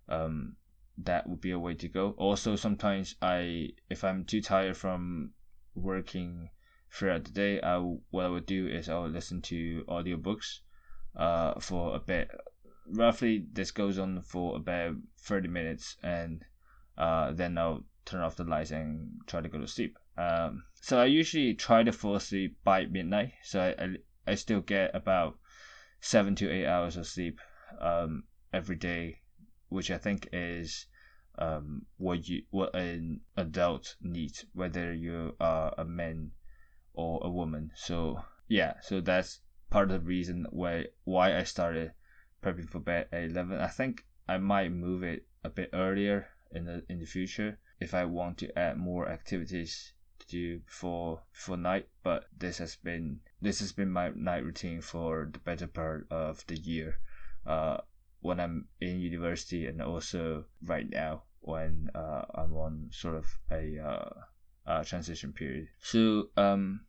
um, 0.10 0.55
that 0.98 1.27
would 1.27 1.41
be 1.41 1.51
a 1.51 1.60
way 1.60 1.74
to 1.75 1.88
go. 1.88 2.12
Also, 2.17 2.55
sometimes 2.55 3.15
I, 3.22 3.70
if 3.89 4.03
I'm 4.03 4.25
too 4.25 4.41
tired 4.41 4.77
from 4.77 5.31
working 5.75 6.50
throughout 6.91 7.24
the 7.24 7.31
day, 7.31 7.62
I 7.62 7.77
what 8.10 8.25
I 8.25 8.29
would 8.29 8.46
do 8.46 8.67
is 8.67 8.89
I 8.89 9.00
would 9.00 9.13
listen 9.13 9.41
to 9.43 9.84
audiobooks 9.88 10.60
uh, 11.15 11.60
for 11.60 11.96
a 11.96 12.00
bit. 12.00 12.29
Roughly, 12.88 13.46
this 13.53 13.72
goes 13.72 13.98
on 13.98 14.22
for 14.22 14.58
about 14.58 14.96
30 15.20 15.48
minutes, 15.48 15.98
and 16.03 16.43
uh, 16.98 17.31
then 17.31 17.58
I'll 17.58 17.84
turn 18.05 18.22
off 18.22 18.36
the 18.36 18.43
lights 18.43 18.72
and 18.72 19.22
try 19.27 19.41
to 19.41 19.50
go 19.50 19.60
to 19.60 19.67
sleep. 19.67 19.98
Um, 20.17 20.63
so 20.81 21.00
I 21.00 21.05
usually 21.05 21.53
try 21.53 21.84
to 21.84 21.91
fall 21.91 22.15
asleep 22.15 22.58
by 22.63 22.86
midnight. 22.86 23.34
So 23.43 23.60
I, 23.62 23.84
I, 23.84 23.96
I 24.27 24.36
still 24.36 24.62
get 24.62 24.96
about 24.96 25.38
seven 26.00 26.36
to 26.36 26.50
eight 26.50 26.65
hours 26.65 26.98
of 26.98 27.08
sleep 27.08 27.39
um, 27.79 28.24
every 28.53 28.75
day, 28.75 29.22
which 29.70 29.91
I 29.91 29.98
think 29.98 30.27
is 30.34 30.88
um, 31.38 31.86
what 31.98 32.27
you 32.27 32.43
what 32.50 32.75
an 32.75 33.22
adult 33.38 33.96
needs, 34.01 34.46
whether 34.53 34.93
you 34.93 35.36
are 35.39 35.74
a 35.77 35.86
man 35.86 36.31
or 36.93 37.20
a 37.24 37.29
woman. 37.29 37.72
So 37.75 38.24
yeah, 38.48 38.74
so 38.81 39.01
that's 39.01 39.39
part 39.70 39.91
of 39.91 40.01
the 40.01 40.08
reason 40.08 40.46
why 40.50 40.88
why 41.03 41.38
I 41.38 41.43
started 41.43 41.93
prepping 42.43 42.70
for 42.70 42.79
bed 42.79 43.08
at 43.12 43.24
eleven. 43.24 43.60
I 43.60 43.67
think 43.67 44.05
I 44.27 44.38
might 44.38 44.72
move 44.72 45.03
it 45.03 45.25
a 45.43 45.50
bit 45.50 45.70
earlier 45.74 46.27
in 46.51 46.65
the 46.65 46.84
in 46.89 47.00
the 47.00 47.05
future 47.05 47.58
if 47.82 47.96
I 47.96 48.06
want 48.06 48.38
to 48.38 48.58
add 48.58 48.78
more 48.78 49.10
activities 49.10 49.94
to 50.20 50.28
do 50.28 50.60
before 50.60 51.24
night. 51.58 51.90
But 52.04 52.26
this 52.38 52.60
has 52.60 52.76
been 52.76 53.22
this 53.42 53.60
has 53.60 53.72
been 53.72 53.92
my 53.92 54.12
night 54.16 54.46
routine 54.46 54.82
for 54.82 55.28
the 55.34 55.40
better 55.40 55.68
part 55.68 56.06
of 56.12 56.46
the 56.46 56.58
year. 56.58 57.00
Uh, 57.46 57.78
when 58.20 58.40
I'm 58.40 58.68
in 58.80 59.00
university 59.00 59.66
and 59.66 59.82
also 59.82 60.46
right 60.64 60.88
now 60.88 61.24
when 61.40 61.90
uh, 61.96 62.22
I'm 62.36 62.54
on 62.54 62.90
sort 62.92 63.16
of 63.16 63.26
a 63.52 63.80
uh, 64.68 64.84
transition 64.84 65.34
period. 65.34 65.68
So 65.80 66.30
um, 66.38 66.82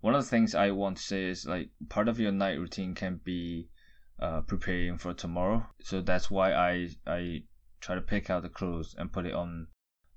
one 0.00 0.14
of 0.14 0.22
the 0.22 0.28
things 0.28 0.54
I 0.54 0.72
want 0.72 0.98
to 0.98 1.02
say 1.02 1.24
is 1.24 1.46
like 1.46 1.70
part 1.88 2.08
of 2.08 2.20
your 2.20 2.32
night 2.32 2.58
routine 2.58 2.94
can 2.94 3.18
be 3.24 3.70
uh, 4.20 4.42
preparing 4.42 4.98
for 4.98 5.14
tomorrow. 5.14 5.66
So 5.80 6.02
that's 6.02 6.30
why 6.30 6.52
I 6.52 6.88
I 7.06 7.44
try 7.80 7.94
to 7.94 8.02
pick 8.02 8.28
out 8.28 8.42
the 8.42 8.50
clothes 8.50 8.94
and 8.98 9.10
put 9.10 9.24
it 9.24 9.32
on 9.32 9.68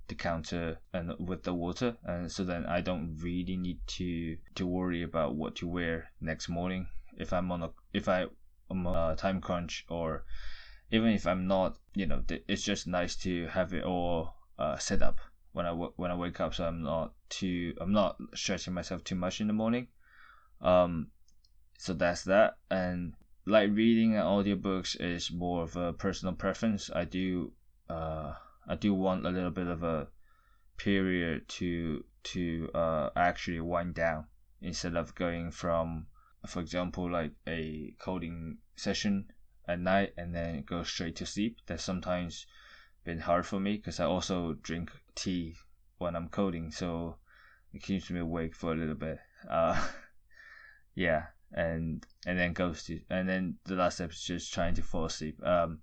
the 0.10 0.16
counter 0.16 0.80
and 0.94 1.14
with 1.20 1.44
the 1.44 1.54
water 1.54 1.96
and 2.04 2.32
so 2.32 2.44
then 2.44 2.66
I 2.66 2.82
don't 2.82 3.18
really 3.22 3.56
need 3.56 3.80
to 3.98 4.38
to 4.56 4.68
worry 4.68 5.04
about 5.04 5.36
what 5.36 5.56
to 5.58 5.68
wear 5.68 6.12
next 6.20 6.50
morning. 6.50 6.88
If 7.18 7.32
I'm 7.32 7.52
on 7.52 7.64
a 7.64 7.70
if 7.94 8.10
I 8.10 8.26
am 8.70 8.86
a 8.86 9.16
time 9.18 9.40
crunch 9.40 9.86
or 9.90 10.26
even 10.92 11.10
if 11.12 11.26
I'm 11.26 11.48
not 11.48 11.78
you 11.94 12.06
know 12.06 12.24
it's 12.48 12.64
just 12.64 12.88
nice 12.88 13.16
to 13.18 13.48
have 13.48 13.74
it 13.74 13.84
all 13.84 14.36
uh, 14.58 14.78
set 14.78 15.02
up 15.02 15.20
when 15.54 15.66
I 15.66 15.72
when 15.72 16.12
I 16.12 16.16
wake 16.16 16.40
up 16.40 16.54
so 16.54 16.66
I'm 16.66 16.82
not 16.82 17.14
too 17.30 17.74
I'm 17.80 17.94
not 17.94 18.18
stretching 18.34 18.74
myself 18.74 19.04
too 19.04 19.16
much 19.16 19.40
in 19.40 19.48
the 19.48 19.54
morning. 19.54 19.88
Um 20.62 21.08
so 21.78 21.94
that's 21.94 22.24
that 22.24 22.58
and 22.70 23.14
like 23.46 23.70
reading 23.72 24.16
and 24.16 24.24
audiobooks 24.24 25.00
is 25.00 25.32
more 25.32 25.64
of 25.64 25.76
a 25.76 25.94
personal 25.94 26.34
preference. 26.34 26.90
I 26.94 27.06
do 27.06 27.54
uh 27.90 28.34
I 28.70 28.76
do 28.76 28.94
want 28.94 29.26
a 29.26 29.32
little 29.32 29.50
bit 29.50 29.66
of 29.66 29.82
a 29.82 30.08
period 30.78 31.50
to 31.50 32.06
to 32.22 32.70
uh, 32.76 33.10
actually 33.16 33.60
wind 33.62 33.96
down 33.96 34.28
instead 34.62 34.96
of 34.96 35.16
going 35.16 35.50
from, 35.50 36.06
for 36.46 36.60
example, 36.60 37.10
like 37.10 37.32
a 37.48 37.96
coding 37.98 38.60
session 38.76 39.32
at 39.68 39.80
night 39.80 40.14
and 40.18 40.36
then 40.36 40.62
go 40.64 40.84
straight 40.84 41.16
to 41.16 41.26
sleep. 41.26 41.58
That's 41.66 41.84
sometimes 41.84 42.46
been 43.04 43.20
hard 43.20 43.48
for 43.48 43.60
me 43.60 43.78
because 43.78 44.00
I 44.00 44.06
also 44.06 44.54
drink 44.54 44.92
tea 45.16 45.56
when 45.98 46.16
I'm 46.16 46.30
coding, 46.30 46.72
so 46.72 47.18
it 47.74 47.82
keeps 47.82 48.12
me 48.12 48.20
awake 48.20 48.56
for 48.56 48.74
a 48.74 48.76
little 48.76 48.96
bit. 48.96 49.18
Uh, 49.50 49.82
yeah, 50.94 51.24
and 51.52 52.06
and 52.28 52.38
then 52.38 52.54
goes 52.54 52.84
to 52.84 53.00
and 53.10 53.28
then 53.28 53.56
the 53.66 53.76
last 53.76 53.96
step 53.96 54.12
is 54.12 54.22
just 54.22 54.54
trying 54.54 54.76
to 54.76 54.84
fall 54.84 55.06
asleep. 55.06 55.44
Um, 55.44 55.80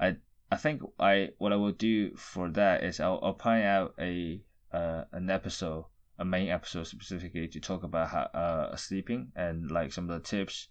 I 0.00 0.16
I 0.50 0.56
think 0.56 0.82
I 0.98 1.30
what 1.38 1.52
I 1.52 1.56
will 1.56 1.72
do 1.72 2.16
for 2.16 2.48
that 2.50 2.82
is 2.82 3.00
I'll, 3.00 3.20
I'll 3.22 3.34
point 3.34 3.64
out 3.64 3.94
a 3.98 4.40
uh, 4.72 5.04
an 5.12 5.28
episode, 5.30 5.84
a 6.18 6.24
main 6.24 6.48
episode 6.48 6.86
specifically 6.86 7.48
to 7.48 7.60
talk 7.60 7.82
about 7.82 8.08
how 8.08 8.22
uh, 8.22 8.76
sleeping 8.76 9.32
and 9.36 9.70
like 9.70 9.92
some 9.92 10.08
of 10.08 10.22
the 10.22 10.26
tips 10.26 10.68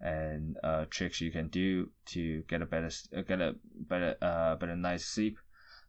and 0.00 0.56
uh, 0.62 0.84
tricks 0.90 1.20
you 1.20 1.30
can 1.30 1.48
do 1.48 1.90
to 2.06 2.42
get 2.42 2.62
a 2.62 2.66
better 2.66 2.90
uh, 3.16 3.22
get 3.22 3.40
a 3.40 3.54
better 3.74 4.16
uh, 4.22 4.54
better 4.56 4.76
night's 4.76 5.04
sleep 5.04 5.38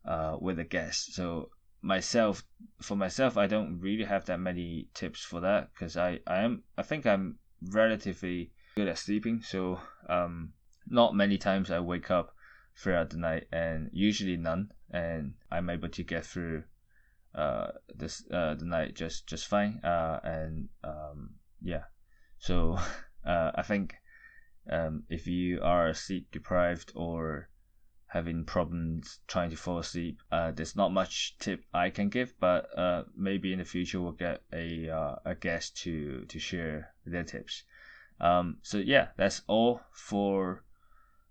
uh, 0.06 0.38
with 0.40 0.58
a 0.60 0.64
guest. 0.64 1.14
So 1.14 1.50
myself 1.82 2.44
for 2.82 2.96
myself 2.96 3.38
I 3.38 3.46
don't 3.46 3.80
really 3.80 4.06
have 4.06 4.26
that 4.26 4.40
many 4.40 4.88
tips 4.94 5.24
for 5.24 5.42
that 5.42 5.70
because 5.74 5.96
I, 5.96 6.20
I 6.26 6.42
am 6.42 6.64
I 6.78 6.82
think 6.82 7.06
I'm 7.06 7.38
relatively 7.72 8.52
good 8.76 8.88
at 8.88 8.98
sleeping 8.98 9.42
so 9.42 9.80
um 10.10 10.54
not 10.88 11.16
many 11.16 11.38
times 11.38 11.70
I 11.70 11.80
wake 11.80 12.10
up 12.10 12.34
throughout 12.78 13.10
the 13.10 13.18
night 13.18 13.48
and 13.52 13.90
usually 13.92 14.38
none 14.38 14.72
and 14.92 15.34
I'm 15.52 15.70
able 15.70 15.90
to 15.90 16.04
get 16.04 16.26
through 16.26 16.64
uh 17.36 17.72
this 17.96 18.24
uh 18.32 18.56
the 18.56 18.66
night 18.66 18.96
just 18.96 19.28
just 19.28 19.48
fine 19.48 19.80
uh 19.84 20.20
and 20.24 20.70
um 20.84 21.32
yeah. 21.62 21.84
So 22.40 22.78
uh 23.26 23.52
I 23.56 23.64
think 23.64 23.96
um 24.70 25.04
if 25.10 25.28
you 25.28 25.60
are 25.62 25.94
sleep 25.94 26.32
deprived 26.32 26.92
or 26.96 27.50
having 28.06 28.46
problems 28.46 29.20
trying 29.28 29.50
to 29.50 29.58
fall 29.58 29.80
asleep 29.80 30.22
uh 30.32 30.52
there's 30.52 30.76
not 30.76 30.94
much 30.94 31.36
tip 31.40 31.64
I 31.74 31.90
can 31.90 32.10
give 32.10 32.34
but 32.40 32.68
uh 32.78 33.04
maybe 33.16 33.52
in 33.52 33.60
the 33.60 33.66
future 33.66 34.00
we'll 34.00 34.14
get 34.14 34.44
a 34.54 34.90
uh, 34.90 35.16
a 35.26 35.36
guest 35.36 35.78
to 35.84 36.26
to 36.26 36.40
share 36.40 36.94
their 37.06 37.24
tips. 37.24 37.64
Um 38.22 38.58
so 38.62 38.78
yeah 38.78 39.08
that's 39.18 39.42
all 39.48 39.82
for 39.92 40.64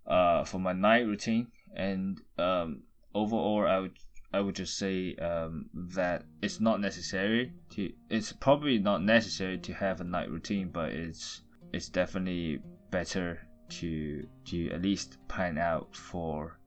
uh 0.07 0.45
for 0.45 0.59
my 0.59 0.73
night 0.73 1.07
routine 1.07 1.49
and 1.75 2.21
um 2.39 2.83
overall 3.15 3.67
I 3.67 3.79
would 3.81 3.99
I 4.33 4.41
would 4.41 4.55
just 4.55 4.77
say 4.77 5.15
um, 5.17 5.71
that 5.73 6.25
it's 6.43 6.61
not 6.61 6.81
necessary 6.81 7.53
to. 7.71 7.93
It's 8.11 8.33
probably 8.33 8.79
not 8.79 9.03
necessary 9.03 9.57
to 9.59 9.73
have 9.73 10.01
a 10.01 10.05
night 10.05 10.31
routine, 10.31 10.69
but 10.69 10.91
it's 10.93 11.43
it's 11.73 11.89
definitely 11.89 12.61
better 12.91 13.41
to 13.69 14.27
to 14.47 14.71
at 14.71 14.83
least 14.83 15.17
plan 15.29 15.57
out 15.57 15.97
for 15.97 16.59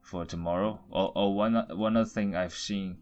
for 0.00 0.24
tomorrow. 0.24 0.80
Or, 0.88 1.12
or 1.14 1.34
one 1.34 1.54
one 1.76 1.96
other 1.96 2.08
thing 2.08 2.34
I've 2.34 2.54
seen 2.54 2.96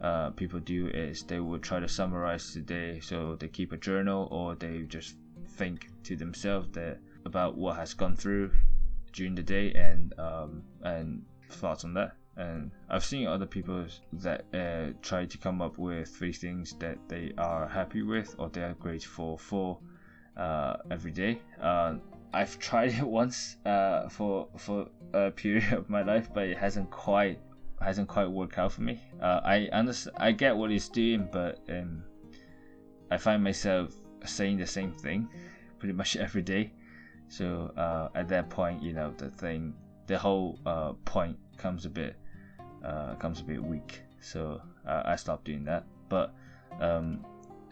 uh, 0.00 0.30
people 0.30 0.60
do 0.60 0.86
is 0.88 1.22
they 1.24 1.40
will 1.40 1.58
try 1.58 1.80
to 1.80 1.88
summarize 1.88 2.54
the 2.54 2.60
day, 2.62 3.00
so 3.00 3.36
they 3.36 3.48
keep 3.48 3.72
a 3.72 3.76
journal 3.76 4.28
or 4.30 4.54
they 4.54 4.84
just 4.84 5.16
think 5.58 5.88
to 6.04 6.16
themselves 6.16 6.70
that 6.72 6.98
about 7.26 7.58
what 7.58 7.76
has 7.76 7.92
gone 7.92 8.16
through 8.16 8.52
during 9.12 9.34
the 9.34 9.42
day 9.42 9.72
and 9.72 10.14
um, 10.18 10.62
and 10.82 11.22
thoughts 11.50 11.84
on 11.84 11.94
that 11.94 12.12
and 12.36 12.70
I've 12.88 13.04
seen 13.04 13.26
other 13.26 13.46
people 13.46 13.86
that 14.14 14.44
uh, 14.54 14.96
try 15.02 15.26
to 15.26 15.38
come 15.38 15.60
up 15.60 15.78
with 15.78 16.08
three 16.08 16.32
things 16.32 16.74
that 16.78 16.96
they 17.08 17.32
are 17.36 17.68
happy 17.68 18.02
with 18.02 18.34
or 18.38 18.48
they 18.48 18.62
are 18.62 18.74
grateful 18.74 19.36
for 19.36 19.78
uh, 20.36 20.76
every 20.90 21.10
day. 21.10 21.40
Uh, 21.60 21.96
I've 22.32 22.58
tried 22.68 22.92
it 22.92 23.06
once 23.06 23.56
uh, 23.66 24.08
for 24.08 24.48
for 24.56 24.88
a 25.12 25.30
period 25.30 25.72
of 25.72 25.90
my 25.90 26.02
life, 26.02 26.30
but 26.32 26.44
it 26.44 26.56
hasn't 26.56 26.90
quite 26.90 27.40
hasn't 27.80 28.08
quite 28.08 28.30
worked 28.30 28.58
out 28.58 28.72
for 28.72 28.82
me. 28.82 29.00
Uh, 29.20 29.40
I 29.44 29.68
understand, 29.72 30.16
I 30.18 30.32
get 30.32 30.56
what 30.56 30.70
he's 30.70 30.88
doing, 30.88 31.28
but 31.32 31.58
um, 31.68 32.02
I 33.10 33.16
find 33.16 33.42
myself 33.42 33.92
saying 34.24 34.58
the 34.58 34.66
same 34.66 34.92
thing 34.92 35.28
pretty 35.78 35.94
much 35.94 36.16
every 36.26 36.42
day. 36.42 36.72
So 37.30 37.72
uh, 37.76 38.08
at 38.14 38.28
that 38.28 38.50
point, 38.50 38.82
you 38.82 38.92
know, 38.92 39.14
the 39.16 39.30
thing, 39.30 39.72
the 40.06 40.18
whole 40.18 40.58
point 41.06 41.38
comes 41.56 41.86
a 41.86 41.90
bit 41.90 42.16
uh, 42.84 43.14
comes 43.14 43.40
a 43.40 43.44
bit 43.44 43.62
weak. 43.62 44.02
So 44.20 44.60
uh, 44.86 45.02
I 45.04 45.16
stopped 45.16 45.44
doing 45.44 45.64
that. 45.64 45.84
But 46.08 46.34
um, 46.80 47.24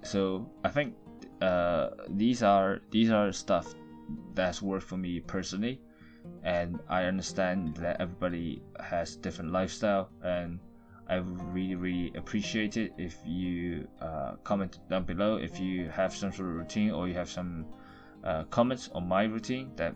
so 0.02 0.48
I 0.64 0.68
think 0.68 0.94
uh, 1.40 1.90
these 2.08 2.42
are 2.42 2.80
these 2.90 3.10
are 3.10 3.32
stuff 3.32 3.74
that's 4.34 4.62
worked 4.62 4.86
for 4.86 4.96
me 4.96 5.20
personally, 5.20 5.80
and 6.44 6.78
I 6.88 7.04
understand 7.04 7.76
that 7.76 8.00
everybody 8.00 8.62
has 8.80 9.16
different 9.16 9.52
lifestyle, 9.52 10.10
and 10.22 10.60
I 11.08 11.16
really 11.16 11.74
really 11.74 12.12
appreciate 12.16 12.76
it 12.76 12.92
if 12.98 13.16
you 13.24 13.88
uh, 14.00 14.32
comment 14.44 14.78
down 14.90 15.04
below 15.04 15.36
if 15.36 15.58
you 15.58 15.88
have 15.88 16.14
some 16.14 16.32
sort 16.32 16.50
of 16.50 16.54
routine 16.54 16.90
or 16.90 17.08
you 17.08 17.14
have 17.14 17.30
some 17.30 17.64
uh, 18.28 18.44
comments 18.44 18.90
on 18.94 19.08
my 19.08 19.24
routine 19.24 19.70
that 19.76 19.94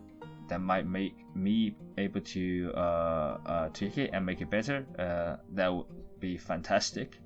that 0.48 0.60
might 0.60 0.86
make 0.86 1.14
me 1.34 1.76
able 1.98 2.20
to 2.20 2.72
uh, 2.74 3.38
uh, 3.46 3.68
tweak 3.68 3.96
it 3.98 4.10
and 4.12 4.24
make 4.26 4.40
it 4.40 4.50
better, 4.50 4.84
uh, 4.98 5.36
that 5.54 5.72
would 5.72 5.86
be 6.18 6.36
fantastic. 6.36 7.18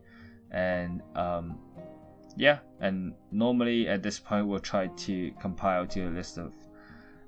And 0.50 1.02
um, 1.14 1.58
yeah, 2.36 2.58
and 2.80 3.14
normally 3.30 3.88
at 3.88 4.02
this 4.02 4.18
point 4.18 4.46
we'll 4.46 4.60
try 4.60 4.88
to 4.88 5.30
compile 5.40 5.86
to 5.86 6.08
a 6.08 6.10
list 6.10 6.38
of 6.38 6.52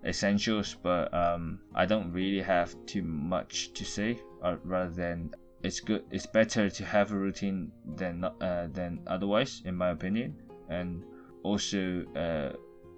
essentials, 0.04 0.76
but 0.82 1.12
um, 1.14 1.60
I 1.74 1.86
don't 1.86 2.12
really 2.12 2.42
have 2.42 2.74
too 2.86 3.02
much 3.02 3.72
to 3.74 3.84
say. 3.84 4.20
Uh, 4.42 4.56
rather 4.64 4.90
than 4.90 5.30
it's 5.62 5.80
good, 5.80 6.04
it's 6.10 6.26
better 6.26 6.70
to 6.70 6.84
have 6.84 7.12
a 7.12 7.16
routine 7.16 7.72
than 7.96 8.24
uh, 8.24 8.68
than 8.72 9.00
otherwise, 9.06 9.62
in 9.64 9.74
my 9.74 9.90
opinion. 9.90 10.36
And 10.68 11.02
also, 11.42 12.04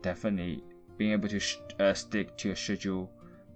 definitely 0.03 0.63
being 1.01 1.13
able 1.13 1.31
to 1.31 1.41
sh- 1.41 1.57
uh, 1.79 1.95
stick 1.95 2.37
to 2.37 2.51
a 2.51 2.55
schedule 2.55 3.11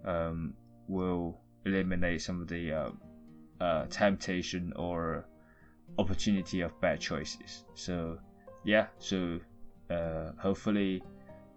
um, 0.07 0.55
will 0.89 1.39
eliminate 1.67 2.23
some 2.23 2.41
of 2.41 2.49
the 2.49 2.73
uh, 2.73 2.91
uh, 3.61 3.85
temptation 3.91 4.73
or 4.77 5.27
opportunity 5.99 6.63
of 6.63 6.73
bad 6.81 6.99
choices. 6.99 7.65
So 7.75 8.17
yeah, 8.65 8.87
so 8.99 9.39
uh, 9.91 10.31
hopefully 10.39 11.03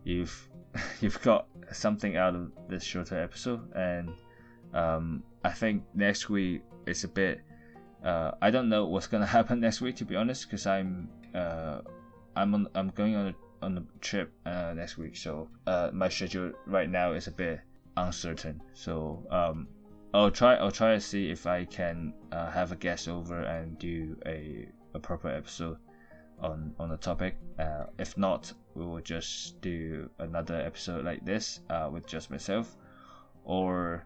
you've 0.03 0.49
you've 0.99 1.21
got 1.21 1.47
something 1.71 2.17
out 2.17 2.35
of 2.35 2.51
this 2.67 2.83
shorter 2.83 3.23
episode, 3.23 3.71
and 3.73 4.09
um, 4.73 5.23
I 5.45 5.51
think 5.51 5.83
next 5.95 6.29
week 6.29 6.63
is 6.85 7.05
a 7.05 7.07
bit. 7.07 7.39
Uh, 8.03 8.31
I 8.41 8.51
don't 8.51 8.67
know 8.67 8.87
what's 8.87 9.07
gonna 9.07 9.25
happen 9.39 9.61
next 9.61 9.79
week 9.79 9.95
to 9.97 10.05
be 10.05 10.17
honest, 10.17 10.49
because 10.49 10.67
I'm 10.67 11.07
uh, 11.33 11.79
I'm 12.35 12.53
on 12.53 12.67
I'm 12.75 12.89
going 12.89 13.15
on 13.15 13.27
a 13.27 13.35
on 13.61 13.75
the 13.75 13.83
trip 14.01 14.31
uh, 14.45 14.73
next 14.75 14.97
week, 14.97 15.15
so 15.15 15.49
uh, 15.65 15.89
my 15.93 16.09
schedule 16.09 16.51
right 16.65 16.89
now 16.89 17.13
is 17.13 17.27
a 17.27 17.31
bit 17.31 17.61
uncertain. 17.95 18.61
So 18.73 19.25
um, 19.31 19.67
I'll 20.13 20.31
try 20.31 20.55
I'll 20.55 20.71
try 20.71 20.93
to 20.93 21.01
see 21.01 21.29
if 21.29 21.45
I 21.45 21.65
can 21.65 22.13
uh, 22.31 22.51
have 22.51 22.71
a 22.71 22.75
guest 22.75 23.07
over 23.07 23.41
and 23.43 23.77
do 23.79 24.15
a, 24.25 24.67
a 24.93 24.99
proper 24.99 25.29
episode 25.29 25.77
on 26.39 26.73
on 26.79 26.89
the 26.89 26.97
topic. 26.97 27.37
Uh, 27.59 27.85
if 27.97 28.17
not, 28.17 28.53
we 28.75 28.85
will 28.85 29.01
just 29.01 29.59
do 29.61 30.09
another 30.19 30.55
episode 30.55 31.05
like 31.05 31.25
this 31.25 31.61
uh, 31.69 31.89
with 31.91 32.07
just 32.07 32.29
myself, 32.31 32.75
or 33.43 34.05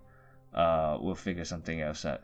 uh, 0.54 0.98
we'll 1.00 1.16
figure 1.16 1.46
something 1.46 1.82
else 1.82 2.06
out. 2.06 2.22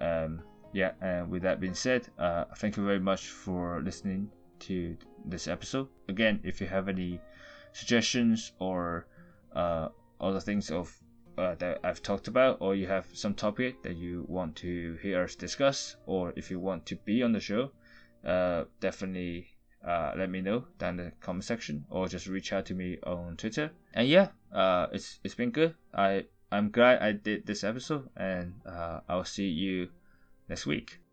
Um, 0.00 0.42
yeah, 0.72 0.92
and 1.00 1.30
with 1.30 1.42
that 1.42 1.60
being 1.60 1.74
said, 1.74 2.08
thank 2.56 2.76
you 2.76 2.84
very 2.84 3.00
much 3.00 3.28
for 3.28 3.80
listening 3.82 4.28
to 4.58 4.96
this 5.24 5.48
episode. 5.48 5.88
Again, 6.08 6.40
if 6.44 6.60
you 6.60 6.66
have 6.66 6.88
any 6.88 7.20
suggestions 7.72 8.52
or 8.58 9.06
uh, 9.54 9.88
other 10.20 10.40
things 10.40 10.70
of 10.70 10.94
uh, 11.36 11.54
that 11.56 11.80
I've 11.82 12.02
talked 12.02 12.28
about, 12.28 12.58
or 12.60 12.74
you 12.74 12.86
have 12.86 13.06
some 13.12 13.34
topic 13.34 13.82
that 13.82 13.96
you 13.96 14.24
want 14.28 14.56
to 14.56 14.96
hear 15.02 15.24
us 15.24 15.34
discuss, 15.34 15.96
or 16.06 16.32
if 16.36 16.50
you 16.50 16.60
want 16.60 16.86
to 16.86 16.96
be 16.96 17.22
on 17.22 17.32
the 17.32 17.40
show, 17.40 17.70
uh, 18.24 18.64
definitely 18.80 19.48
uh, 19.84 20.12
let 20.16 20.30
me 20.30 20.40
know 20.40 20.64
down 20.78 21.00
in 21.00 21.06
the 21.06 21.12
comment 21.20 21.44
section, 21.44 21.84
or 21.90 22.08
just 22.08 22.26
reach 22.26 22.52
out 22.52 22.66
to 22.66 22.74
me 22.74 22.98
on 23.04 23.36
Twitter. 23.36 23.70
And 23.94 24.08
yeah, 24.08 24.28
uh, 24.52 24.86
it's 24.92 25.18
it's 25.24 25.34
been 25.34 25.50
good. 25.50 25.74
I 25.92 26.24
I'm 26.52 26.70
glad 26.70 27.02
I 27.02 27.12
did 27.12 27.46
this 27.46 27.64
episode, 27.64 28.08
and 28.16 28.54
uh, 28.64 29.00
I'll 29.08 29.24
see 29.24 29.48
you 29.48 29.88
next 30.48 30.66
week. 30.66 31.03